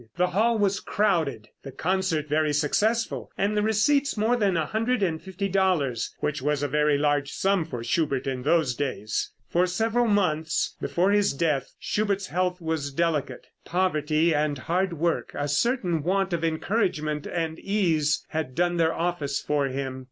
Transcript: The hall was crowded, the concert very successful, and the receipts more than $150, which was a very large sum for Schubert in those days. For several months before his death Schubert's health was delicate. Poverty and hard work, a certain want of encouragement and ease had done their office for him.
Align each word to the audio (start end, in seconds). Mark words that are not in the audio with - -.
The 0.17 0.29
hall 0.31 0.57
was 0.57 0.79
crowded, 0.79 1.49
the 1.61 1.71
concert 1.71 2.27
very 2.27 2.53
successful, 2.53 3.29
and 3.37 3.55
the 3.55 3.61
receipts 3.61 4.17
more 4.17 4.35
than 4.35 4.55
$150, 4.55 6.09
which 6.21 6.41
was 6.41 6.63
a 6.63 6.67
very 6.67 6.97
large 6.97 7.31
sum 7.31 7.65
for 7.65 7.83
Schubert 7.83 8.25
in 8.25 8.41
those 8.41 8.73
days. 8.73 9.29
For 9.47 9.67
several 9.67 10.07
months 10.07 10.75
before 10.81 11.11
his 11.11 11.33
death 11.33 11.75
Schubert's 11.79 12.25
health 12.29 12.59
was 12.59 12.91
delicate. 12.91 13.45
Poverty 13.63 14.33
and 14.33 14.57
hard 14.57 14.93
work, 14.93 15.33
a 15.35 15.47
certain 15.47 16.01
want 16.01 16.33
of 16.33 16.43
encouragement 16.43 17.27
and 17.27 17.59
ease 17.59 18.25
had 18.29 18.55
done 18.55 18.77
their 18.77 18.95
office 18.95 19.39
for 19.39 19.67
him. 19.67 19.99